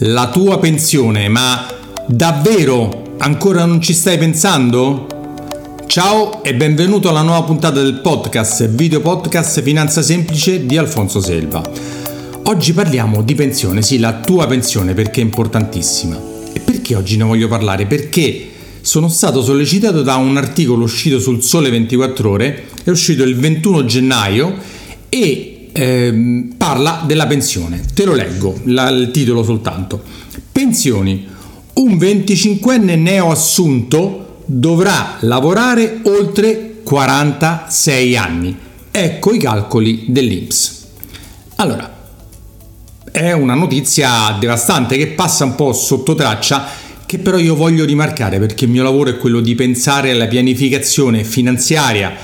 la 0.00 0.28
tua 0.28 0.58
pensione, 0.58 1.28
ma 1.28 1.66
davvero 2.06 3.14
ancora 3.16 3.64
non 3.64 3.80
ci 3.80 3.94
stai 3.94 4.18
pensando? 4.18 5.06
Ciao 5.86 6.42
e 6.42 6.54
benvenuto 6.54 7.08
alla 7.08 7.22
nuova 7.22 7.42
puntata 7.44 7.80
del 7.80 8.00
podcast, 8.00 8.68
video 8.68 9.00
podcast 9.00 9.62
Finanza 9.62 10.02
Semplice 10.02 10.66
di 10.66 10.76
Alfonso 10.76 11.20
Selva. 11.20 11.62
Oggi 12.42 12.74
parliamo 12.74 13.22
di 13.22 13.34
pensione, 13.34 13.80
sì, 13.80 13.98
la 13.98 14.20
tua 14.20 14.46
pensione 14.46 14.92
perché 14.92 15.22
è 15.22 15.24
importantissima. 15.24 16.20
E 16.52 16.60
perché 16.60 16.94
oggi 16.94 17.16
ne 17.16 17.24
voglio 17.24 17.48
parlare? 17.48 17.86
Perché 17.86 18.48
sono 18.82 19.08
stato 19.08 19.42
sollecitato 19.42 20.02
da 20.02 20.16
un 20.16 20.36
articolo 20.36 20.84
uscito 20.84 21.18
sul 21.18 21.42
Sole 21.42 21.70
24 21.70 22.30
Ore, 22.30 22.64
è 22.84 22.90
uscito 22.90 23.22
il 23.22 23.34
21 23.34 23.86
gennaio 23.86 24.58
e 25.08 25.55
eh, 25.78 26.48
parla 26.56 27.02
della 27.04 27.26
pensione. 27.26 27.82
Te 27.92 28.06
lo 28.06 28.14
leggo, 28.14 28.60
la, 28.64 28.88
il 28.88 29.10
titolo 29.10 29.42
soltanto. 29.42 30.02
Pensioni. 30.50 31.28
Un 31.74 31.96
25enne 31.96 32.98
neoassunto 32.98 34.38
dovrà 34.46 35.18
lavorare 35.20 36.00
oltre 36.04 36.80
46 36.82 38.16
anni. 38.16 38.56
Ecco 38.90 39.34
i 39.34 39.38
calcoli 39.38 40.06
dell'Inps. 40.08 40.86
Allora, 41.56 41.94
è 43.10 43.32
una 43.32 43.54
notizia 43.54 44.34
devastante 44.40 44.96
che 44.96 45.08
passa 45.08 45.44
un 45.44 45.54
po' 45.56 45.74
sotto 45.74 46.14
traccia, 46.14 46.66
che 47.04 47.18
però 47.18 47.36
io 47.36 47.54
voglio 47.54 47.84
rimarcare 47.84 48.38
perché 48.38 48.64
il 48.64 48.70
mio 48.70 48.82
lavoro 48.82 49.10
è 49.10 49.18
quello 49.18 49.40
di 49.40 49.54
pensare 49.54 50.10
alla 50.10 50.26
pianificazione 50.26 51.22
finanziaria, 51.22 52.14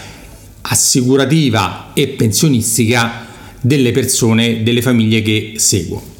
assicurativa 0.62 1.90
e 1.92 2.08
pensionistica 2.08 3.28
delle 3.62 3.92
persone, 3.92 4.62
delle 4.62 4.82
famiglie 4.82 5.22
che 5.22 5.54
seguo. 5.56 6.10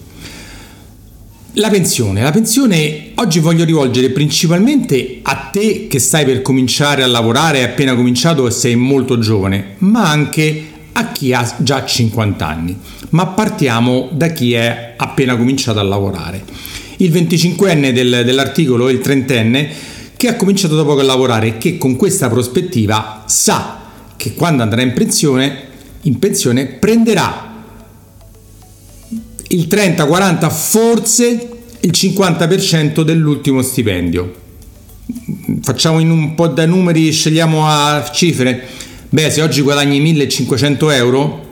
La 1.56 1.69
pensione. 1.69 2.23
La 2.23 2.30
pensione 2.30 3.10
oggi 3.16 3.38
voglio 3.38 3.64
rivolgere 3.64 4.09
principalmente 4.09 5.19
a 5.20 5.50
te 5.53 5.86
che 5.86 5.98
stai 5.98 6.25
per 6.25 6.41
cominciare 6.41 7.03
a 7.03 7.06
lavorare, 7.06 7.58
hai 7.58 7.64
appena 7.64 7.94
cominciato 7.94 8.47
e 8.47 8.50
sei 8.50 8.75
molto 8.75 9.19
giovane, 9.19 9.75
ma 9.78 10.08
anche 10.08 10.70
a 10.92 11.12
chi 11.12 11.34
ha 11.34 11.56
già 11.58 11.84
50 11.84 12.47
anni. 12.47 12.78
Ma 13.11 13.27
partiamo 13.27 14.09
da 14.12 14.28
chi 14.28 14.55
è 14.55 14.94
appena 14.97 15.36
cominciato 15.36 15.78
a 15.78 15.83
lavorare. 15.83 16.42
Il 16.97 17.12
25enne 17.12 17.92
del, 17.92 18.22
dell'articolo 18.25 18.88
il 18.88 19.00
30enne 19.05 19.69
che 20.16 20.28
ha 20.28 20.36
cominciato 20.36 20.77
da 20.77 20.84
poco 20.84 21.00
a 21.00 21.05
lavorare 21.05 21.48
e 21.48 21.59
che 21.59 21.77
con 21.77 21.97
questa 21.97 22.31
prospettiva 22.31 23.25
sa 23.27 23.81
che 24.16 24.34
quando 24.34 24.62
andrà 24.62 24.81
in 24.81 24.92
pensione 24.92 25.70
in 26.03 26.19
pensione 26.19 26.67
prenderà 26.67 27.50
il 29.48 29.67
30, 29.67 30.06
40, 30.06 30.48
forse 30.50 31.48
il 31.81 31.91
50% 31.94 33.03
dell'ultimo 33.03 33.61
stipendio. 33.62 34.41
Facciamo 35.61 35.98
in 35.98 36.11
un 36.11 36.34
po' 36.34 36.48
da 36.48 36.64
numeri, 36.64 37.12
scegliamo 37.12 37.67
a 37.69 38.11
cifre. 38.12 38.67
Beh, 39.11 39.31
se 39.31 39.42
oggi 39.42 39.61
guadagni 39.61 40.00
1500 40.00 40.91
euro, 40.91 41.50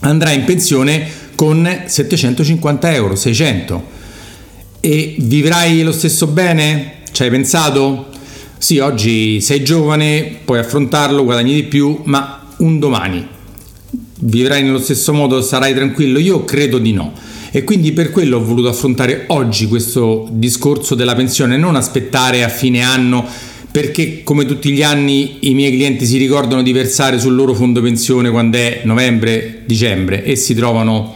andrà 0.00 0.32
in 0.32 0.44
pensione 0.44 1.08
con 1.34 1.84
750 1.86 2.92
euro, 2.92 3.16
600. 3.16 3.92
E 4.80 5.16
vivrai 5.18 5.82
lo 5.82 5.92
stesso 5.92 6.26
bene? 6.26 6.96
Ci 7.10 7.22
hai 7.22 7.30
pensato? 7.30 8.10
Sì, 8.58 8.78
oggi 8.78 9.40
sei 9.40 9.64
giovane, 9.64 10.40
puoi 10.44 10.58
affrontarlo, 10.58 11.24
guadagni 11.24 11.54
di 11.54 11.64
più, 11.64 12.02
ma 12.04 12.52
un 12.58 12.78
domani 12.78 13.33
vivrai 14.24 14.62
nello 14.62 14.80
stesso 14.80 15.12
modo, 15.12 15.40
sarai 15.42 15.74
tranquillo? 15.74 16.18
Io 16.18 16.44
credo 16.44 16.78
di 16.78 16.92
no. 16.92 17.12
E 17.50 17.62
quindi 17.62 17.92
per 17.92 18.10
quello 18.10 18.38
ho 18.38 18.44
voluto 18.44 18.68
affrontare 18.68 19.24
oggi 19.28 19.68
questo 19.68 20.28
discorso 20.30 20.94
della 20.94 21.14
pensione, 21.14 21.56
non 21.56 21.76
aspettare 21.76 22.42
a 22.42 22.48
fine 22.48 22.82
anno 22.82 23.24
perché 23.70 24.22
come 24.22 24.44
tutti 24.44 24.70
gli 24.70 24.82
anni 24.82 25.48
i 25.48 25.54
miei 25.54 25.72
clienti 25.72 26.06
si 26.06 26.16
ricordano 26.16 26.62
di 26.62 26.72
versare 26.72 27.18
sul 27.18 27.34
loro 27.34 27.54
fondo 27.54 27.80
pensione 27.80 28.30
quando 28.30 28.56
è 28.56 28.82
novembre, 28.84 29.62
dicembre 29.66 30.24
e 30.24 30.36
si 30.36 30.54
trovano 30.54 31.14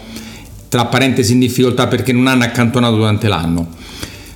tra 0.69 0.87
parentesi 0.87 1.32
in 1.32 1.38
difficoltà 1.38 1.87
perché 1.87 2.12
non 2.12 2.27
hanno 2.27 2.44
accantonato 2.44 2.97
durante 2.97 3.28
l'anno. 3.28 3.69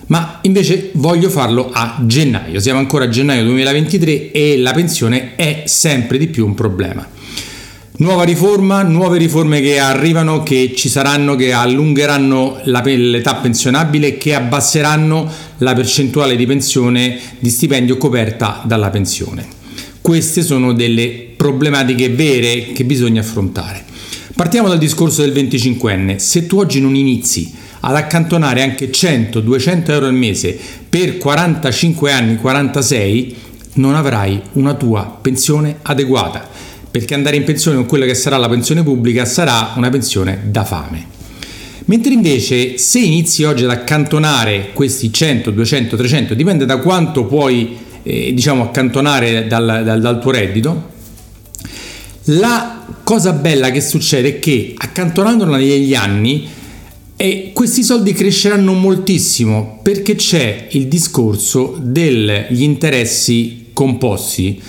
Ma 0.06 0.38
invece 0.42 0.90
voglio 0.94 1.30
farlo 1.30 1.70
a 1.72 2.00
gennaio, 2.04 2.60
siamo 2.60 2.78
ancora 2.78 3.04
a 3.04 3.08
gennaio 3.08 3.44
2023 3.44 4.30
e 4.30 4.58
la 4.58 4.72
pensione 4.72 5.34
è 5.36 5.62
sempre 5.66 6.18
di 6.18 6.28
più 6.28 6.46
un 6.46 6.54
problema. 6.54 7.06
Nuova 7.94 8.24
riforma, 8.24 8.82
nuove 8.82 9.18
riforme 9.18 9.60
che 9.60 9.78
arrivano, 9.78 10.42
che 10.42 10.72
ci 10.74 10.88
saranno, 10.88 11.36
che 11.36 11.52
allungheranno 11.52 12.62
la, 12.64 12.80
l'età 12.82 13.34
pensionabile 13.34 14.06
e 14.06 14.16
che 14.16 14.34
abbasseranno 14.34 15.30
la 15.58 15.74
percentuale 15.74 16.34
di 16.34 16.46
pensione 16.46 17.20
di 17.38 17.50
stipendio 17.50 17.98
coperta 17.98 18.62
dalla 18.64 18.88
pensione. 18.88 19.46
Queste 20.00 20.42
sono 20.42 20.72
delle 20.72 21.34
problematiche 21.36 22.08
vere 22.08 22.72
che 22.72 22.84
bisogna 22.86 23.20
affrontare. 23.20 23.84
Partiamo 24.34 24.68
dal 24.68 24.78
discorso 24.78 25.20
del 25.20 25.32
25enne. 25.32 26.16
Se 26.16 26.46
tu 26.46 26.60
oggi 26.60 26.80
non 26.80 26.94
inizi 26.96 27.52
ad 27.80 27.94
accantonare 27.94 28.62
anche 28.62 28.90
100-200 28.90 29.90
euro 29.90 30.06
al 30.06 30.14
mese 30.14 30.58
per 30.88 31.18
45 31.18 32.10
anni, 32.10 32.36
46, 32.36 33.36
non 33.74 33.94
avrai 33.94 34.40
una 34.52 34.72
tua 34.72 35.18
pensione 35.20 35.76
adeguata 35.82 36.51
perché 36.92 37.14
andare 37.14 37.36
in 37.36 37.44
pensione 37.44 37.78
con 37.78 37.86
quella 37.86 38.04
che 38.04 38.14
sarà 38.14 38.36
la 38.36 38.50
pensione 38.50 38.82
pubblica 38.82 39.24
sarà 39.24 39.72
una 39.76 39.88
pensione 39.88 40.42
da 40.44 40.62
fame. 40.62 41.06
Mentre 41.86 42.12
invece 42.12 42.76
se 42.76 42.98
inizi 42.98 43.44
oggi 43.44 43.64
ad 43.64 43.70
accantonare 43.70 44.70
questi 44.74 45.10
100, 45.10 45.50
200, 45.50 45.96
300, 45.96 46.34
dipende 46.34 46.66
da 46.66 46.76
quanto 46.76 47.24
puoi 47.24 47.78
eh, 48.02 48.34
diciamo 48.34 48.64
accantonare 48.64 49.46
dal, 49.46 49.82
dal, 49.82 50.00
dal 50.00 50.20
tuo 50.20 50.32
reddito, 50.32 50.90
la 52.24 52.84
cosa 53.02 53.32
bella 53.32 53.70
che 53.70 53.80
succede 53.80 54.28
è 54.28 54.38
che 54.38 54.74
accantonandola 54.76 55.56
negli 55.56 55.94
anni 55.94 56.46
e 57.16 57.52
questi 57.54 57.82
soldi 57.82 58.12
cresceranno 58.12 58.74
moltissimo 58.74 59.80
perché 59.82 60.14
c'è 60.14 60.66
il 60.72 60.88
discorso 60.88 61.78
degli 61.80 62.62
interessi 62.62 63.70
composti 63.72 64.60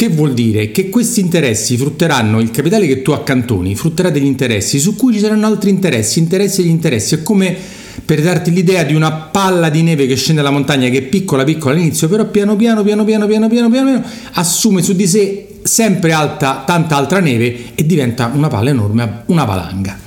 che 0.00 0.08
vuol 0.08 0.32
dire 0.32 0.70
che 0.70 0.88
questi 0.88 1.20
interessi 1.20 1.76
frutteranno 1.76 2.40
il 2.40 2.50
capitale 2.50 2.86
che 2.86 3.02
tu 3.02 3.10
accantoni, 3.10 3.74
frutterà 3.74 4.08
degli 4.08 4.24
interessi 4.24 4.78
su 4.78 4.96
cui 4.96 5.12
ci 5.12 5.18
saranno 5.18 5.46
altri 5.46 5.68
interessi, 5.68 6.20
interessi 6.20 6.62
e 6.62 6.64
gli 6.64 6.70
interessi. 6.70 7.16
È 7.16 7.22
come 7.22 7.54
per 8.02 8.22
darti 8.22 8.50
l'idea 8.50 8.82
di 8.82 8.94
una 8.94 9.12
palla 9.12 9.68
di 9.68 9.82
neve 9.82 10.06
che 10.06 10.16
scende 10.16 10.40
dalla 10.40 10.54
montagna 10.54 10.88
che 10.88 10.96
è 10.96 11.02
piccola 11.02 11.44
piccola 11.44 11.74
all'inizio, 11.74 12.08
però 12.08 12.24
piano 12.30 12.56
piano 12.56 12.82
piano 12.82 13.04
piano 13.04 13.26
piano 13.26 13.46
piano 13.50 13.68
piano, 13.68 14.02
assume 14.32 14.80
su 14.80 14.94
di 14.94 15.06
sé 15.06 15.58
sempre 15.64 16.12
alta, 16.12 16.62
tanta 16.64 16.96
altra 16.96 17.20
neve 17.20 17.72
e 17.74 17.84
diventa 17.84 18.32
una 18.34 18.48
palla 18.48 18.70
enorme, 18.70 19.24
una 19.26 19.44
valanga. 19.44 20.00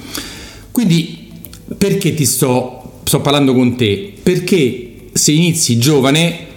Quindi 0.72 1.30
perché 1.78 2.16
ti 2.16 2.26
sto, 2.26 3.02
sto 3.04 3.22
parlando 3.22 3.54
con 3.54 3.76
te? 3.76 4.12
Perché 4.24 5.10
se 5.14 5.34
inizi 5.34 5.78
giovane 5.78 6.48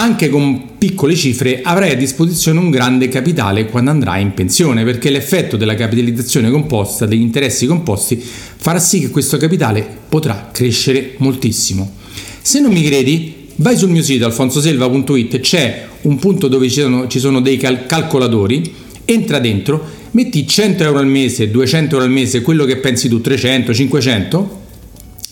anche 0.00 0.30
con 0.30 0.78
piccole 0.78 1.14
cifre 1.14 1.60
avrai 1.62 1.90
a 1.90 1.94
disposizione 1.94 2.58
un 2.58 2.70
grande 2.70 3.08
capitale 3.08 3.66
quando 3.66 3.90
andrai 3.90 4.22
in 4.22 4.32
pensione, 4.32 4.82
perché 4.82 5.10
l'effetto 5.10 5.58
della 5.58 5.74
capitalizzazione 5.74 6.50
composta, 6.50 7.04
degli 7.04 7.20
interessi 7.20 7.66
composti, 7.66 8.18
farà 8.18 8.78
sì 8.78 9.00
che 9.00 9.10
questo 9.10 9.36
capitale 9.36 9.86
potrà 10.08 10.48
crescere 10.52 11.16
moltissimo. 11.18 11.96
Se 12.40 12.60
non 12.60 12.72
mi 12.72 12.82
credi, 12.82 13.48
vai 13.56 13.76
sul 13.76 13.90
mio 13.90 14.02
sito 14.02 14.24
alfonsoselva.it, 14.24 15.40
c'è 15.40 15.86
un 16.02 16.16
punto 16.16 16.48
dove 16.48 16.70
ci 16.70 16.80
sono, 16.80 17.06
ci 17.06 17.18
sono 17.18 17.42
dei 17.42 17.58
cal- 17.58 17.84
calcolatori, 17.84 18.72
entra 19.04 19.38
dentro, 19.38 19.84
metti 20.12 20.46
100 20.46 20.82
euro 20.82 20.98
al 20.98 21.08
mese, 21.08 21.50
200 21.50 21.96
euro 21.96 22.06
al 22.06 22.10
mese, 22.10 22.40
quello 22.40 22.64
che 22.64 22.78
pensi 22.78 23.06
tu, 23.10 23.20
300, 23.20 23.74
500, 23.74 24.60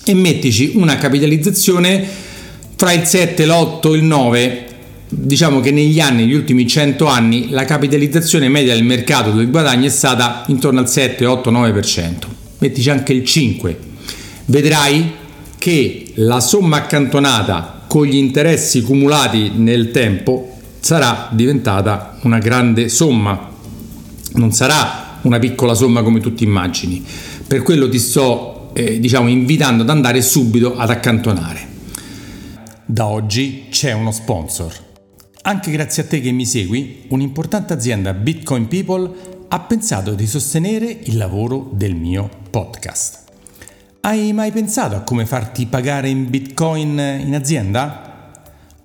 e 0.04 0.12
mettici 0.14 0.72
una 0.74 0.98
capitalizzazione 0.98 2.26
fra 2.78 2.92
il 2.92 3.02
7, 3.04 3.44
l'8 3.44 3.92
e 3.92 3.96
il 3.96 4.04
9 4.04 4.66
diciamo 5.08 5.58
che 5.58 5.72
negli 5.72 5.98
anni, 5.98 6.24
negli 6.24 6.34
ultimi 6.34 6.64
100 6.64 7.06
anni, 7.06 7.50
la 7.50 7.64
capitalizzazione 7.64 8.48
media 8.48 8.72
del 8.72 8.84
mercato 8.84 9.32
del 9.32 9.50
guadagno 9.50 9.86
è 9.86 9.90
stata 9.90 10.44
intorno 10.46 10.78
al 10.78 10.88
7, 10.88 11.26
8, 11.26 11.50
9%. 11.50 12.14
Mettici 12.58 12.88
anche 12.88 13.12
il 13.12 13.24
5. 13.24 13.78
Vedrai 14.44 15.10
che 15.58 16.12
la 16.14 16.38
somma 16.38 16.76
accantonata 16.76 17.82
con 17.88 18.06
gli 18.06 18.14
interessi 18.14 18.82
cumulati 18.82 19.50
nel 19.56 19.90
tempo 19.90 20.58
sarà 20.78 21.30
diventata 21.32 22.18
una 22.22 22.38
grande 22.38 22.88
somma. 22.88 23.50
Non 24.34 24.52
sarà 24.52 25.18
una 25.22 25.40
piccola 25.40 25.74
somma 25.74 26.02
come 26.02 26.20
tu 26.20 26.32
ti 26.32 26.44
immagini. 26.44 27.04
Per 27.44 27.62
quello 27.62 27.88
ti 27.88 27.98
sto 27.98 28.70
eh, 28.72 29.00
diciamo 29.00 29.28
invitando 29.28 29.82
ad 29.82 29.90
andare 29.90 30.22
subito 30.22 30.76
ad 30.76 30.90
accantonare. 30.90 31.77
Da 32.90 33.06
oggi 33.06 33.66
c'è 33.68 33.92
uno 33.92 34.10
sponsor. 34.10 34.72
Anche 35.42 35.70
grazie 35.70 36.04
a 36.04 36.06
te 36.06 36.22
che 36.22 36.30
mi 36.30 36.46
segui, 36.46 37.04
un'importante 37.08 37.74
azienda 37.74 38.14
Bitcoin 38.14 38.66
People 38.66 39.44
ha 39.48 39.60
pensato 39.60 40.14
di 40.14 40.26
sostenere 40.26 40.86
il 40.86 41.18
lavoro 41.18 41.68
del 41.74 41.94
mio 41.94 42.30
podcast. 42.48 43.24
Hai 44.00 44.32
mai 44.32 44.52
pensato 44.52 44.96
a 44.96 45.02
come 45.02 45.26
farti 45.26 45.66
pagare 45.66 46.08
in 46.08 46.30
bitcoin 46.30 46.98
in 47.26 47.34
azienda? 47.34 48.32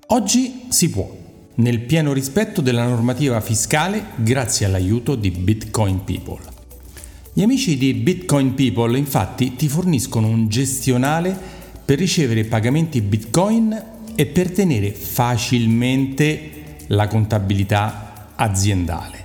Oggi 0.08 0.64
si 0.68 0.90
può, 0.90 1.10
nel 1.54 1.80
pieno 1.80 2.12
rispetto 2.12 2.60
della 2.60 2.86
normativa 2.86 3.40
fiscale 3.40 4.08
grazie 4.16 4.66
all'aiuto 4.66 5.14
di 5.14 5.30
Bitcoin 5.30 6.04
People. 6.04 6.42
Gli 7.32 7.42
amici 7.42 7.78
di 7.78 7.94
Bitcoin 7.94 8.52
People 8.52 8.98
infatti 8.98 9.56
ti 9.56 9.66
forniscono 9.66 10.28
un 10.28 10.48
gestionale 10.48 11.62
per 11.82 11.98
ricevere 11.98 12.44
pagamenti 12.44 13.00
bitcoin 13.00 13.92
e 14.14 14.26
per 14.26 14.50
tenere 14.50 14.90
facilmente 14.92 16.50
la 16.88 17.06
contabilità 17.08 18.32
aziendale. 18.36 19.22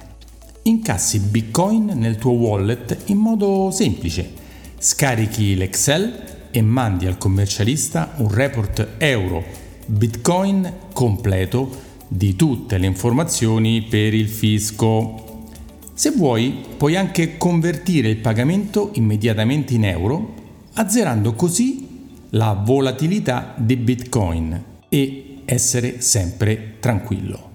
Incassi 0.64 1.20
bitcoin 1.20 1.94
nel 1.96 2.18
tuo 2.18 2.32
wallet 2.32 3.04
in 3.06 3.18
modo 3.18 3.72
semplice 3.72 4.40
Scarichi 4.82 5.56
l'Excel 5.56 6.48
e 6.52 6.62
mandi 6.62 7.06
al 7.06 7.18
commercialista 7.18 8.14
un 8.18 8.32
report 8.32 8.96
euro 8.98 9.44
Bitcoin 9.86 10.74
completo 10.94 11.88
di 12.08 12.38
tutte 12.38 12.78
le 12.78 12.86
informazioni 12.86 13.82
per 13.82 14.14
il 14.14 14.30
fisco. 14.30 15.48
Se 15.94 16.12
vuoi, 16.12 16.64
puoi 16.78 16.96
anche 16.96 17.38
convertire 17.38 18.08
il 18.08 18.18
pagamento 18.18 18.92
immediatamente 18.94 19.74
in 19.74 19.84
euro, 19.84 20.34
azzerando 20.76 21.34
così 21.34 22.08
la 22.30 22.54
volatilità 22.54 23.54
di 23.58 23.76
Bitcoin 23.76 24.64
e 24.90 25.38
essere 25.46 26.02
sempre 26.02 26.76
tranquillo. 26.80 27.52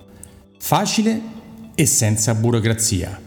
Facile 0.58 1.20
e 1.74 1.86
senza 1.86 2.34
burocrazia. 2.34 3.20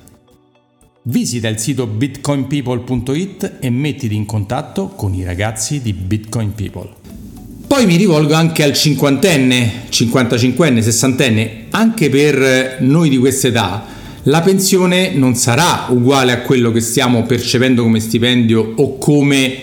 Visita 1.03 1.47
il 1.47 1.59
sito 1.59 1.85
bitcoinpeople.it 1.85 3.57
e 3.59 3.69
mettiti 3.69 4.15
in 4.15 4.25
contatto 4.25 4.87
con 4.87 5.13
i 5.13 5.23
ragazzi 5.23 5.81
di 5.81 5.93
Bitcoin 5.93 6.53
People. 6.53 6.89
Poi 7.67 7.85
mi 7.85 7.95
rivolgo 7.95 8.33
anche 8.33 8.63
al 8.63 8.73
cinquantenne, 8.73 9.89
55enne, 9.89 10.79
sessantenne, 10.81 11.65
anche 11.69 12.09
per 12.09 12.77
noi 12.81 13.09
di 13.09 13.17
questa 13.17 13.49
età 13.49 13.95
la 14.27 14.41
pensione 14.41 15.11
non 15.11 15.35
sarà 15.35 15.85
uguale 15.89 16.33
a 16.33 16.41
quello 16.41 16.71
che 16.71 16.81
stiamo 16.81 17.23
percependo 17.23 17.83
come 17.83 18.01
stipendio 18.01 18.73
o 18.75 18.97
come, 18.97 19.57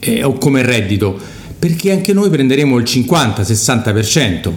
eh, 0.00 0.24
o 0.24 0.32
come 0.32 0.62
reddito, 0.62 1.20
perché 1.58 1.90
anche 1.90 2.12
noi 2.12 2.30
prenderemo 2.30 2.76
il 2.78 2.84
50-60%. 2.84 4.52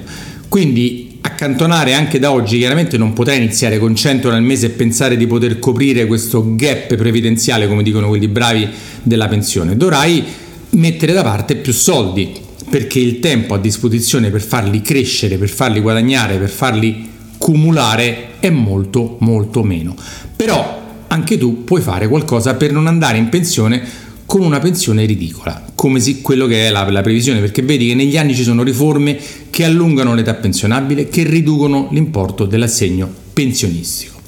Quindi 0.48 1.20
accantonare 1.22 1.94
anche 1.94 2.20
da 2.20 2.32
oggi, 2.32 2.58
chiaramente 2.58 2.98
non 2.98 3.14
potrai 3.14 3.38
iniziare 3.38 3.80
con 3.80 3.96
100 3.96 4.28
euro 4.28 4.38
al 4.38 4.44
mese 4.44 4.68
e 4.68 4.70
pensare 4.70 5.18
di 5.18 5.28
poter 5.28 5.60
coprire 5.60 6.06
questo 6.06 6.56
gap 6.56 6.96
previdenziale, 6.96 7.68
come 7.68 7.84
dicono 7.84 8.08
quelli 8.08 8.28
bravi 8.28 8.68
della 9.04 9.28
pensione. 9.28 9.78
Dovrai 9.78 10.24
mettere 10.72 11.14
da 11.14 11.24
parte 11.24 11.56
più 11.56 11.74
soldi, 11.74 12.32
perché 12.70 13.00
il 13.00 13.20
tempo 13.20 13.54
a 13.54 13.60
disposizione 13.60 14.30
per 14.30 14.42
farli 14.42 14.82
crescere, 14.82 15.38
per 15.38 15.50
farli 15.50 15.80
guadagnare, 15.80 16.38
per 16.38 16.50
farli 16.50 17.10
cumulare 17.38 18.40
è 18.40 18.50
molto 18.50 19.18
molto 19.20 19.64
meno. 19.64 19.96
Però 20.36 20.80
anche 21.08 21.38
tu 21.38 21.64
puoi 21.64 21.82
fare 21.82 22.08
qualcosa 22.08 22.54
per 22.54 22.72
non 22.72 22.88
andare 22.88 23.18
in 23.18 23.30
pensione 23.30 23.82
con 24.32 24.44
una 24.44 24.60
pensione 24.60 25.04
ridicola, 25.04 25.62
come 25.76 26.00
si, 26.00 26.22
quello 26.22 26.48
che 26.48 26.68
è 26.68 26.72
la, 26.72 26.90
la, 26.90 27.02
previsione, 27.02 27.42
perché 27.42 27.64
vedi 27.64 27.88
che 27.88 27.96
negli 27.96 28.16
anni 28.16 28.34
ci 28.34 28.44
sono 28.44 28.64
riforme 28.64 29.20
che 29.50 29.66
allungano 29.66 30.16
l'età 30.16 30.36
pensionabile, 30.36 31.10
che 31.10 31.24
riducono 31.24 31.90
l'importo 31.92 32.46
dell'assegno 32.46 33.14
pensionistico. 33.34 34.22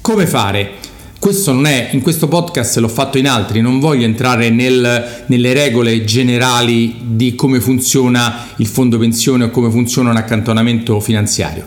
Come 0.00 0.28
fare? 0.28 0.74
Questo 1.18 1.52
non 1.52 1.66
è, 1.66 1.88
in 1.90 2.02
questo 2.02 2.28
podcast 2.28 2.76
l'ho 2.76 2.86
fatto 2.86 3.18
in 3.18 3.26
altri, 3.26 3.60
non 3.60 3.80
voglio 3.80 4.04
entrare 4.04 4.48
nel, 4.48 5.24
nelle 5.26 5.52
regole 5.52 6.04
generali 6.04 6.98
di 7.02 7.34
come 7.34 7.60
funziona 7.60 8.46
il 8.58 8.66
fondo 8.66 8.96
pensione 8.96 9.42
o 9.42 9.50
come 9.50 9.72
funziona 9.72 10.10
un 10.10 10.18
accantonamento 10.18 11.00
finanziario. 11.00 11.64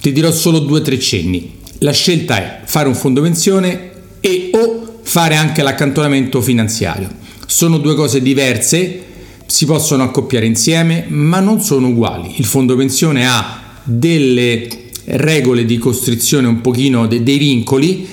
Ti 0.00 0.12
dirò 0.12 0.30
solo 0.30 0.60
due 0.60 0.78
o 0.78 0.82
tre 0.82 1.00
cenni. 1.00 1.58
La 1.78 1.90
scelta 1.90 2.36
è 2.36 2.60
fare 2.66 2.86
un 2.86 2.94
fondo 2.94 3.20
pensione 3.20 3.90
e 4.20 4.50
o 4.52 4.79
fare 5.10 5.34
anche 5.34 5.64
l'accantonamento 5.64 6.40
finanziario. 6.40 7.08
Sono 7.44 7.78
due 7.78 7.96
cose 7.96 8.22
diverse, 8.22 9.02
si 9.44 9.66
possono 9.66 10.04
accoppiare 10.04 10.46
insieme, 10.46 11.06
ma 11.08 11.40
non 11.40 11.60
sono 11.60 11.88
uguali. 11.88 12.34
Il 12.36 12.44
fondo 12.44 12.76
pensione 12.76 13.26
ha 13.26 13.60
delle 13.82 14.68
regole 15.06 15.64
di 15.64 15.78
costrizione, 15.78 16.46
un 16.46 16.60
pochino 16.60 17.08
de- 17.08 17.24
dei 17.24 17.38
vincoli, 17.38 18.06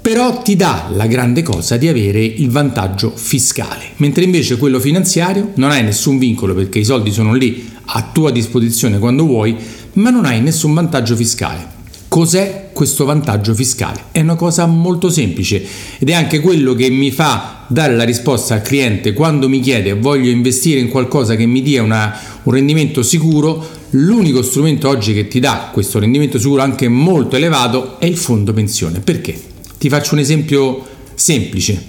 però 0.00 0.40
ti 0.40 0.56
dà 0.56 0.88
la 0.94 1.06
grande 1.06 1.42
cosa 1.42 1.76
di 1.76 1.88
avere 1.88 2.24
il 2.24 2.48
vantaggio 2.48 3.12
fiscale, 3.14 3.90
mentre 3.96 4.24
invece 4.24 4.56
quello 4.56 4.80
finanziario 4.80 5.50
non 5.56 5.72
hai 5.72 5.82
nessun 5.82 6.16
vincolo 6.16 6.54
perché 6.54 6.78
i 6.78 6.84
soldi 6.86 7.12
sono 7.12 7.34
lì 7.34 7.68
a 7.84 8.08
tua 8.14 8.30
disposizione 8.30 8.98
quando 8.98 9.26
vuoi, 9.26 9.54
ma 9.94 10.08
non 10.08 10.24
hai 10.24 10.40
nessun 10.40 10.72
vantaggio 10.72 11.14
fiscale. 11.14 11.79
Cos'è 12.10 12.70
questo 12.72 13.04
vantaggio 13.04 13.54
fiscale? 13.54 14.06
È 14.10 14.20
una 14.20 14.34
cosa 14.34 14.66
molto 14.66 15.10
semplice 15.10 15.64
ed 15.96 16.08
è 16.10 16.12
anche 16.12 16.40
quello 16.40 16.74
che 16.74 16.90
mi 16.90 17.12
fa 17.12 17.66
dare 17.68 17.94
la 17.94 18.02
risposta 18.02 18.54
al 18.54 18.62
cliente 18.62 19.12
quando 19.12 19.48
mi 19.48 19.60
chiede 19.60 19.92
voglio 19.92 20.28
investire 20.28 20.80
in 20.80 20.88
qualcosa 20.88 21.36
che 21.36 21.46
mi 21.46 21.62
dia 21.62 21.84
una, 21.84 22.12
un 22.42 22.52
rendimento 22.52 23.04
sicuro. 23.04 23.64
L'unico 23.90 24.42
strumento 24.42 24.88
oggi 24.88 25.14
che 25.14 25.28
ti 25.28 25.38
dà 25.38 25.70
questo 25.72 26.00
rendimento 26.00 26.40
sicuro 26.40 26.62
anche 26.62 26.88
molto 26.88 27.36
elevato 27.36 28.00
è 28.00 28.06
il 28.06 28.16
fondo 28.16 28.52
pensione. 28.52 28.98
Perché? 28.98 29.40
Ti 29.78 29.88
faccio 29.88 30.14
un 30.14 30.20
esempio 30.20 30.84
semplice. 31.14 31.80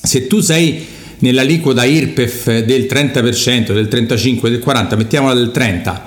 Se 0.00 0.28
tu 0.28 0.38
sei 0.38 0.86
nell'aliquota 1.18 1.84
IRPEF 1.84 2.60
del 2.60 2.82
30%, 2.82 3.72
del 3.72 3.88
35%, 3.90 4.48
del 4.48 4.62
40%, 4.64 4.96
mettiamola 4.96 5.34
del 5.34 5.50
30% 5.52 6.00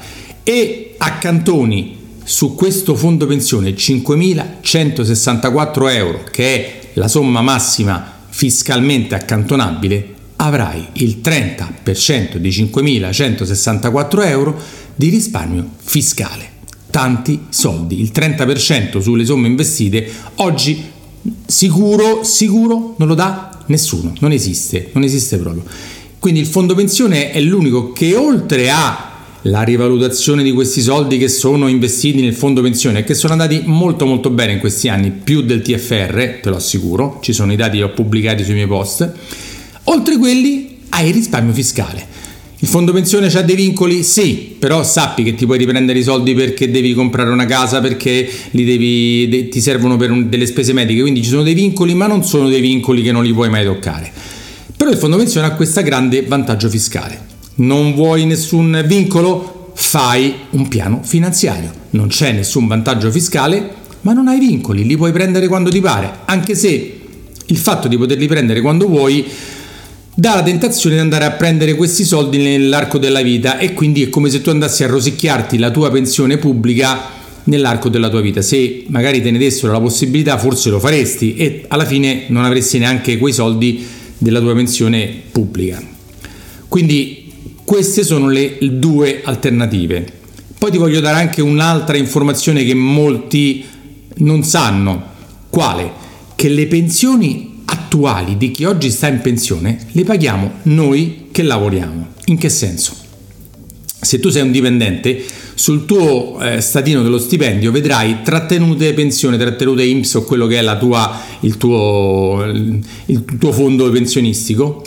e 0.44 0.94
accantoni 0.98 2.03
su 2.24 2.56
questo 2.56 2.96
fondo 2.96 3.26
pensione 3.26 3.72
5.164 3.72 5.94
euro, 5.94 6.24
che 6.32 6.44
è 6.44 6.80
la 6.94 7.08
somma 7.08 7.42
massima 7.42 8.22
fiscalmente 8.30 9.16
accantonabile, 9.16 10.14
avrai 10.38 10.88
il 10.94 11.20
30% 11.24 12.38
di 12.38 12.50
5.164 12.50 14.26
euro 14.26 14.58
di 14.96 15.10
risparmio 15.10 15.68
fiscale. 15.82 16.52
Tanti 16.90 17.46
soldi, 17.50 18.00
il 18.00 18.12
30% 18.14 19.00
sulle 19.00 19.26
somme 19.26 19.48
investite 19.48 20.10
oggi 20.36 20.92
sicuro, 21.46 22.24
sicuro 22.24 22.96
non 22.98 23.08
lo 23.08 23.16
dà 23.16 23.64
nessuno, 23.68 24.14
non 24.20 24.32
esiste, 24.32 24.90
non 24.94 25.04
esiste 25.04 25.38
proprio. 25.38 25.64
Quindi 26.20 26.40
il 26.40 26.48
fondo 26.48 26.76
pensione 26.76 27.32
è 27.32 27.42
l'unico 27.42 27.92
che 27.92 28.16
oltre 28.16 28.70
a 28.70 29.13
la 29.44 29.64
rivalutazione 29.64 30.44
di 30.44 30.52
questi 30.52 30.82
soldi 30.82 31.18
che 31.18 31.28
sono 31.28 31.68
investiti 31.68 32.22
nel 32.22 32.34
fondo 32.34 32.62
pensione 32.62 33.00
e 33.00 33.04
che 33.04 33.14
sono 33.14 33.34
andati 33.34 33.64
molto 33.66 34.06
molto 34.06 34.30
bene 34.30 34.54
in 34.54 34.60
questi 34.60 34.88
anni, 34.88 35.12
più 35.12 35.42
del 35.42 35.62
TFR, 35.62 36.40
te 36.42 36.50
lo 36.50 36.56
assicuro, 36.56 37.20
ci 37.22 37.34
sono 37.34 37.52
i 37.52 37.56
dati 37.56 37.78
che 37.78 37.84
ho 37.84 37.90
pubblicati 37.90 38.44
sui 38.44 38.54
miei 38.54 38.68
post, 38.68 39.12
oltre 39.86 40.18
quelli 40.18 40.78
hai 40.90 41.08
il 41.10 41.14
risparmio 41.14 41.54
fiscale. 41.54 42.22
Il 42.60 42.70
fondo 42.70 42.94
pensione 42.94 43.28
ha 43.28 43.42
dei 43.42 43.58
vincoli? 43.58 44.04
Sì, 44.04 44.56
però 44.58 44.86
sappi 44.86 45.24
che 45.24 45.36
ti 45.36 45.46
puoi 45.46 45.58
riprendere 45.58 46.00
i 46.00 46.04
soldi 46.04 46.34
perché 46.34 46.72
devi 46.72 46.94
comprare 46.94 47.30
una 47.30 47.46
casa, 47.46 47.82
perché 47.82 48.30
devi, 48.52 49.28
de, 49.28 49.50
ti 49.50 49.60
servono 49.60 49.98
per 49.98 50.12
un, 50.12 50.30
delle 50.30 50.46
spese 50.46 50.72
mediche, 50.72 51.02
quindi 51.02 51.22
ci 51.22 51.30
sono 51.30 51.44
dei 51.44 51.56
vincoli, 51.56 51.94
ma 51.94 52.08
non 52.08 52.24
sono 52.24 52.48
dei 52.48 52.62
vincoli 52.62 53.02
che 53.02 53.12
non 53.12 53.26
li 53.26 53.34
puoi 53.34 53.50
mai 53.50 53.66
toccare. 53.66 54.10
Però 54.78 54.90
il 54.90 54.96
fondo 54.96 55.18
pensione 55.18 55.48
ha 55.48 55.52
questo 55.52 55.82
grande 55.82 56.22
vantaggio 56.22 56.70
fiscale 56.70 57.32
non 57.56 57.94
vuoi 57.94 58.26
nessun 58.26 58.84
vincolo? 58.86 59.72
Fai 59.76 60.34
un 60.52 60.68
piano 60.68 61.02
finanziario. 61.04 61.72
Non 61.92 62.08
c'è 62.08 62.32
nessun 62.32 62.68
vantaggio 62.68 63.12
fiscale, 63.12 63.82
ma 64.02 64.14
non 64.14 64.28
hai 64.28 64.40
vincoli, 64.40 64.86
li 64.86 64.98
puoi 64.98 65.12
prendere 65.12 65.48
quando 65.48 65.70
ti 65.70 65.80
pare, 65.80 66.12
anche 66.26 66.56
se 66.56 67.00
il 67.46 67.58
fatto 67.58 67.88
di 67.88 67.98
poterli 67.98 68.28
prendere 68.28 68.62
quando 68.62 68.88
vuoi 68.88 69.26
dà 70.16 70.36
la 70.36 70.44
tentazione 70.44 70.96
di 70.96 71.02
andare 71.02 71.26
a 71.26 71.32
prendere 71.32 71.74
questi 71.76 72.04
soldi 72.04 72.38
nell'arco 72.38 72.98
della 72.98 73.22
vita 73.22 73.58
e 73.58 73.74
quindi 73.74 74.04
è 74.04 74.10
come 74.10 74.30
se 74.30 74.42
tu 74.42 74.50
andassi 74.50 74.84
a 74.84 74.88
rosicchiarti 74.88 75.58
la 75.58 75.72
tua 75.72 75.90
pensione 75.90 76.38
pubblica 76.38 77.22
nell'arco 77.46 77.90
della 77.90 78.10
tua 78.10 78.22
vita. 78.22 78.42
Se 78.42 78.86
magari 78.88 79.22
te 79.22 79.32
ne 79.32 79.38
dessero 79.38 79.72
la 79.72 79.80
possibilità, 79.80 80.38
forse 80.38 80.70
lo 80.70 80.80
faresti 80.80 81.36
e 81.36 81.66
alla 81.68 81.86
fine 81.86 82.26
non 82.28 82.46
avresti 82.46 82.78
neanche 82.78 83.18
quei 83.18 83.34
soldi 83.34 83.86
della 84.18 84.40
tua 84.40 84.54
pensione 84.54 85.12
pubblica. 85.32 85.82
Quindi 86.68 87.23
queste 87.66 88.04
sono 88.04 88.30
le 88.30 88.58
due 88.60 89.22
alternative. 89.24 90.06
Poi 90.58 90.72
ti 90.72 90.78
voglio 90.78 91.00
dare 91.00 91.20
anche 91.20 91.42
un'altra 91.42 91.98
informazione 91.98 92.64
che 92.64 92.74
molti 92.74 93.66
non 94.16 94.44
sanno. 94.44 95.12
Quale? 95.50 95.92
Che 96.36 96.50
le 96.50 96.68
pensioni 96.68 97.62
attuali 97.66 98.38
di 98.38 98.52
chi 98.52 98.66
oggi 98.66 98.90
sta 98.90 99.08
in 99.08 99.22
pensione 99.22 99.88
le 99.92 100.04
paghiamo 100.04 100.52
noi 100.64 101.28
che 101.32 101.44
lavoriamo. 101.44 102.08
In 102.26 102.38
che 102.38 102.50
senso? 102.50 102.96
Se 103.86 104.20
tu 104.20 104.30
sei 104.30 104.42
un 104.42 104.52
dipendente, 104.52 105.24
sul 105.56 105.86
tuo 105.86 106.40
eh, 106.42 106.60
statino 106.62 107.04
dello 107.04 107.20
stipendio 107.20 107.72
vedrai 107.72 108.22
trattenute 108.24 108.94
pensione, 108.94 109.38
trattenute 109.38 109.84
IMSS 109.84 110.16
o 110.16 110.24
quello 110.24 110.48
che 110.48 110.60
è 110.60 110.78
tua, 110.78 111.22
il, 111.42 111.58
tuo, 111.58 112.44
il 113.06 113.26
tuo 113.40 113.52
fondo 113.52 113.90
pensionistico 113.90 114.84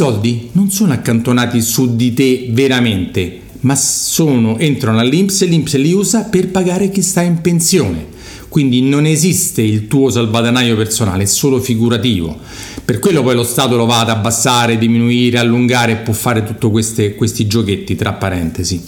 soldi 0.00 0.48
non 0.52 0.70
sono 0.70 0.94
accantonati 0.94 1.60
su 1.60 1.94
di 1.94 2.14
te 2.14 2.48
veramente, 2.52 3.40
ma 3.60 3.76
sono, 3.76 4.56
entrano 4.56 4.98
all'Inps 4.98 5.42
e 5.42 5.44
l'Inps 5.44 5.76
li 5.76 5.92
usa 5.92 6.22
per 6.22 6.48
pagare 6.48 6.90
chi 6.90 7.02
sta 7.02 7.20
in 7.20 7.42
pensione. 7.42 8.06
Quindi 8.48 8.80
non 8.80 9.04
esiste 9.04 9.60
il 9.60 9.88
tuo 9.88 10.08
salvadanaio 10.08 10.74
personale, 10.74 11.24
è 11.24 11.26
solo 11.26 11.60
figurativo. 11.60 12.34
Per 12.82 12.98
quello 12.98 13.22
poi 13.22 13.34
lo 13.34 13.42
Stato 13.42 13.76
lo 13.76 13.84
va 13.84 14.00
ad 14.00 14.08
abbassare, 14.08 14.78
diminuire, 14.78 15.36
allungare 15.36 15.92
e 15.92 15.96
può 15.96 16.14
fare 16.14 16.44
tutti 16.44 17.14
questi 17.14 17.46
giochetti, 17.46 17.94
tra 17.94 18.14
parentesi. 18.14 18.82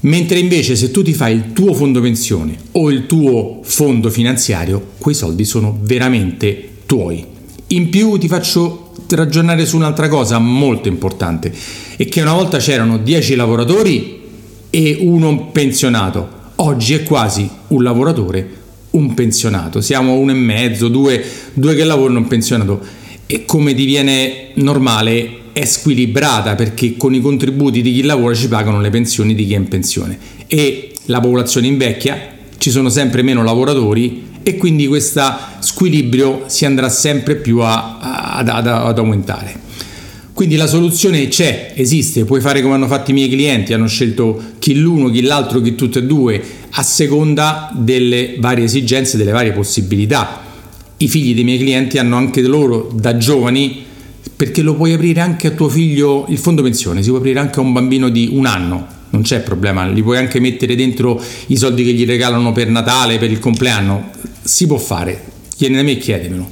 Mentre 0.00 0.40
invece 0.40 0.76
se 0.76 0.90
tu 0.90 1.02
ti 1.02 1.14
fai 1.14 1.34
il 1.34 1.54
tuo 1.54 1.72
fondo 1.72 2.02
pensione 2.02 2.54
o 2.72 2.90
il 2.90 3.06
tuo 3.06 3.60
fondo 3.62 4.10
finanziario, 4.10 4.88
quei 4.98 5.14
soldi 5.14 5.46
sono 5.46 5.78
veramente 5.80 6.68
tuoi. 6.84 7.24
In 7.68 7.88
più 7.88 8.18
ti 8.18 8.28
faccio 8.28 8.87
ragionare 9.16 9.66
su 9.66 9.76
un'altra 9.76 10.08
cosa 10.08 10.38
molto 10.38 10.88
importante, 10.88 11.52
è 11.96 12.06
che 12.06 12.20
una 12.20 12.34
volta 12.34 12.58
c'erano 12.58 12.98
10 12.98 13.34
lavoratori 13.34 14.20
e 14.70 14.98
uno 15.00 15.46
pensionato, 15.46 16.28
oggi 16.56 16.94
è 16.94 17.02
quasi 17.02 17.48
un 17.68 17.82
lavoratore, 17.82 18.56
un 18.90 19.14
pensionato, 19.14 19.80
siamo 19.80 20.14
uno 20.14 20.30
e 20.30 20.34
mezzo, 20.34 20.88
due, 20.88 21.22
due 21.54 21.74
che 21.74 21.84
lavorano, 21.84 22.18
un 22.18 22.26
pensionato. 22.26 22.80
E 23.26 23.44
come 23.44 23.74
diviene 23.74 24.52
normale 24.54 25.52
è 25.52 25.64
squilibrata 25.64 26.54
perché 26.54 26.96
con 26.96 27.14
i 27.14 27.20
contributi 27.20 27.82
di 27.82 27.92
chi 27.92 28.02
lavora 28.02 28.34
ci 28.34 28.48
pagano 28.48 28.80
le 28.80 28.90
pensioni 28.90 29.34
di 29.34 29.46
chi 29.46 29.54
è 29.54 29.56
in 29.56 29.68
pensione. 29.68 30.18
E 30.46 30.92
la 31.06 31.20
popolazione 31.20 31.66
invecchia, 31.66 32.36
ci 32.58 32.70
sono 32.70 32.88
sempre 32.88 33.22
meno 33.22 33.42
lavoratori 33.42 34.27
e 34.48 34.56
quindi 34.56 34.86
questo 34.86 35.22
squilibrio 35.58 36.44
si 36.46 36.64
andrà 36.64 36.88
sempre 36.88 37.36
più 37.36 37.58
a, 37.58 37.98
a, 37.98 38.36
ad, 38.36 38.48
ad 38.48 38.96
aumentare. 38.96 39.66
Quindi 40.32 40.56
la 40.56 40.66
soluzione 40.66 41.28
c'è, 41.28 41.72
esiste, 41.74 42.24
puoi 42.24 42.40
fare 42.40 42.62
come 42.62 42.74
hanno 42.74 42.86
fatto 42.86 43.10
i 43.10 43.14
miei 43.14 43.28
clienti, 43.28 43.74
hanno 43.74 43.88
scelto 43.88 44.40
chi 44.58 44.74
l'uno, 44.76 45.10
chi 45.10 45.20
l'altro, 45.20 45.60
chi 45.60 45.74
tutte 45.74 45.98
e 45.98 46.04
due, 46.04 46.42
a 46.70 46.82
seconda 46.82 47.70
delle 47.74 48.36
varie 48.38 48.64
esigenze, 48.64 49.18
delle 49.18 49.32
varie 49.32 49.52
possibilità. 49.52 50.40
I 50.96 51.08
figli 51.08 51.34
dei 51.34 51.44
miei 51.44 51.58
clienti 51.58 51.98
hanno 51.98 52.16
anche 52.16 52.40
loro 52.40 52.90
da 52.94 53.18
giovani 53.18 53.84
perché 54.34 54.62
lo 54.62 54.74
puoi 54.74 54.94
aprire 54.94 55.20
anche 55.20 55.48
a 55.48 55.50
tuo 55.50 55.68
figlio 55.68 56.24
il 56.28 56.38
fondo 56.38 56.62
pensione, 56.62 57.02
si 57.02 57.10
può 57.10 57.18
aprire 57.18 57.38
anche 57.38 57.58
a 57.58 57.62
un 57.62 57.72
bambino 57.72 58.08
di 58.08 58.30
un 58.32 58.46
anno, 58.46 58.86
non 59.10 59.22
c'è 59.22 59.40
problema, 59.40 59.86
gli 59.88 60.02
puoi 60.02 60.18
anche 60.18 60.40
mettere 60.40 60.74
dentro 60.74 61.22
i 61.46 61.56
soldi 61.56 61.84
che 61.84 61.92
gli 61.92 62.04
regalano 62.04 62.52
per 62.52 62.68
Natale, 62.68 63.18
per 63.18 63.30
il 63.30 63.38
compleanno, 63.38 64.10
si 64.42 64.66
può 64.66 64.78
fare, 64.78 65.22
chiedi 65.56 65.74
da 65.74 65.82
me 65.82 65.92
e 65.92 65.98
chiedemelo. 65.98 66.50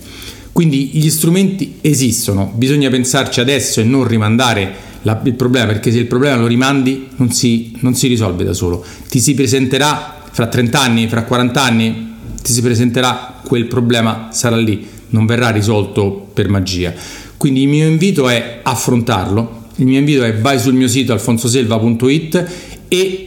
Quindi 0.53 0.91
gli 0.95 1.11
strumenti 1.11 1.79
esistono, 1.83 2.51
bisogna 2.55 2.89
pensarci 2.89 3.41
adesso 3.41 3.81
e 3.81 3.85
non 3.85 4.07
rimandare 4.07 4.75
la, 5.03 5.21
il 5.25 5.35
problema, 5.35 5.67
perché 5.67 5.93
se 5.93 5.99
il 5.99 6.07
problema 6.07 6.37
lo 6.37 6.47
rimandi 6.47 7.09
non 7.17 7.31
si, 7.31 7.77
non 7.81 7.95
si 7.95 8.09
risolve 8.09 8.43
da 8.43 8.55
solo, 8.55 8.85
ti 9.09 9.21
si 9.21 9.35
presenterà 9.35 10.23
fra 10.31 10.47
30 10.47 10.81
anni, 10.81 11.09
fra 11.09 11.25
40 11.25 11.63
anni, 11.63 12.15
ti 12.43 12.53
si 12.53 12.63
presenterà 12.63 13.41
quel 13.45 13.67
problema, 13.67 14.29
sarà 14.33 14.57
lì, 14.57 14.87
non 15.11 15.27
verrà 15.27 15.51
risolto 15.51 16.29
per 16.33 16.49
magia. 16.49 16.93
Quindi 17.37 17.63
il 17.63 17.69
mio 17.69 17.87
invito 17.87 18.29
è 18.29 18.61
affrontarlo, 18.63 19.66
il 19.77 19.87
mio 19.87 19.99
invito 19.99 20.25
è 20.25 20.35
vai 20.35 20.59
sul 20.59 20.75
mio 20.75 20.89
sito 20.89 21.13
alfonsoselva.it 21.13 22.51
e 22.89 23.27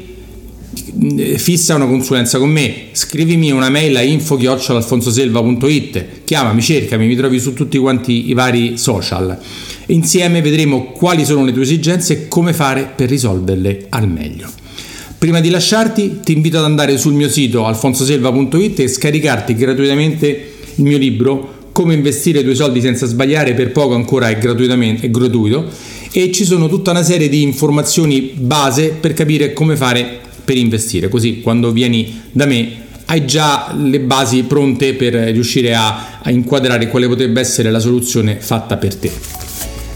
eh, 1.18 1.38
fissa 1.38 1.76
una 1.76 1.86
consulenza 1.86 2.40
con 2.40 2.50
me, 2.50 2.88
scrivimi 2.92 3.52
una 3.52 3.70
mail 3.70 3.96
a 3.98 4.02
info-alfonsoselva.it, 4.02 6.24
chiamami, 6.24 6.62
cercami, 6.62 7.08
mi 7.08 7.16
trovi 7.16 7.40
su 7.40 7.54
tutti 7.54 7.78
quanti 7.78 8.30
i 8.30 8.34
vari 8.34 8.78
social. 8.78 9.38
Insieme 9.88 10.42
vedremo 10.42 10.86
quali 10.86 11.26
sono 11.26 11.44
le 11.46 11.54
tue 11.54 11.64
esigenze 11.64 12.14
e 12.14 12.28
come 12.28 12.54
fare 12.54 12.92
per 12.96 13.10
risolverle 13.10 13.88
al 13.90 14.08
meglio. 14.10 14.50
Prima 15.18 15.40
di 15.40 15.50
lasciarti 15.50 16.20
ti 16.24 16.34
invito 16.34 16.60
ad 16.60 16.64
andare 16.64 16.98
sul 16.98 17.14
mio 17.14 17.30
sito 17.30 17.66
alfonsoselva.it 17.66 18.80
e 18.80 18.88
scaricarti 18.88 19.56
gratuitamente 19.56 20.54
il 20.76 20.84
mio 20.84 20.98
libro 20.98 21.58
come 21.72 21.94
investire 21.94 22.40
i 22.40 22.44
tuoi 22.44 22.56
soldi 22.56 22.82
senza 22.82 23.06
sbagliare 23.06 23.54
per 23.54 23.72
poco 23.72 23.94
ancora 23.96 24.30
è, 24.30 24.38
è 24.38 25.10
gratuito 25.10 25.68
e 26.12 26.32
ci 26.32 26.46
sono 26.46 26.68
tutta 26.68 26.92
una 26.92 27.04
serie 27.04 27.30
di 27.30 27.42
informazioni 27.42 28.34
base 28.36 28.90
per 29.00 29.14
capire 29.14 29.54
come 29.54 29.76
fare 29.76 30.20
per 30.44 30.58
investire. 30.58 31.10
Così 31.10 31.42
quando 31.42 31.72
vieni 31.72 32.22
da 32.32 32.46
me 32.46 32.88
hai 33.06 33.26
già 33.26 33.76
le 33.76 34.00
basi 34.00 34.44
pronte 34.44 34.94
per 34.94 35.14
riuscire 35.14 35.76
a, 35.76 36.20
a 36.22 36.30
inquadrare 36.30 36.88
quale 36.90 37.08
potrebbe 37.08 37.40
essere 37.40 37.72
la 37.72 37.80
soluzione 37.80 38.38
fatta 38.40 38.78
per 38.78 38.96
te. 38.96 39.12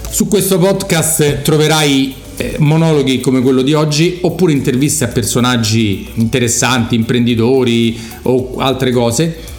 Su 0.09 0.27
questo 0.27 0.57
podcast 0.59 1.41
troverai 1.41 2.13
eh, 2.37 2.55
monologhi 2.59 3.19
come 3.19 3.41
quello 3.41 3.61
di 3.61 3.73
oggi 3.73 4.19
oppure 4.21 4.51
interviste 4.51 5.03
a 5.03 5.07
personaggi 5.07 6.07
interessanti, 6.15 6.95
imprenditori 6.95 7.99
o 8.23 8.55
altre 8.57 8.91
cose 8.91 9.51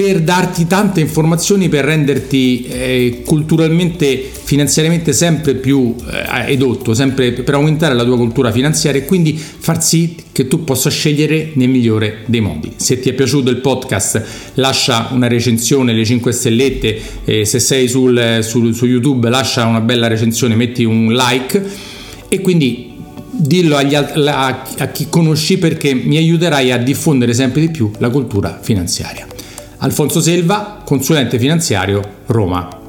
per 0.00 0.22
darti 0.22 0.66
tante 0.66 1.00
informazioni 1.00 1.68
per 1.68 1.84
renderti 1.84 2.64
eh, 2.64 3.20
culturalmente, 3.22 4.30
finanziariamente 4.32 5.12
sempre 5.12 5.56
più 5.56 5.94
eh, 6.10 6.52
edotto, 6.52 6.94
sempre 6.94 7.32
per 7.32 7.52
aumentare 7.52 7.92
la 7.92 8.02
tua 8.02 8.16
cultura 8.16 8.50
finanziaria 8.50 9.02
e 9.02 9.04
quindi 9.04 9.36
far 9.36 9.84
sì 9.84 10.16
che 10.32 10.48
tu 10.48 10.64
possa 10.64 10.88
scegliere 10.88 11.50
nel 11.52 11.68
migliore 11.68 12.20
dei 12.24 12.40
modi. 12.40 12.72
Se 12.76 12.98
ti 12.98 13.10
è 13.10 13.12
piaciuto 13.12 13.50
il 13.50 13.58
podcast 13.58 14.24
lascia 14.54 15.08
una 15.10 15.28
recensione, 15.28 15.92
le 15.92 16.06
5 16.06 16.32
stellette, 16.32 17.00
eh, 17.26 17.44
se 17.44 17.58
sei 17.58 17.86
sul, 17.86 18.38
sul, 18.40 18.74
su 18.74 18.86
YouTube 18.86 19.28
lascia 19.28 19.66
una 19.66 19.82
bella 19.82 20.06
recensione, 20.06 20.54
metti 20.54 20.82
un 20.82 21.12
like 21.12 21.62
e 22.26 22.40
quindi 22.40 22.94
dillo 23.32 23.76
agli, 23.76 23.94
a, 23.94 24.06
a 24.78 24.86
chi 24.86 25.08
conosci 25.10 25.58
perché 25.58 25.92
mi 25.92 26.16
aiuterai 26.16 26.72
a 26.72 26.78
diffondere 26.78 27.34
sempre 27.34 27.60
di 27.60 27.70
più 27.70 27.90
la 27.98 28.08
cultura 28.08 28.60
finanziaria. 28.62 29.26
Alfonso 29.82 30.20
Selva, 30.20 30.82
consulente 30.84 31.38
finanziario, 31.38 32.02
Roma. 32.26 32.79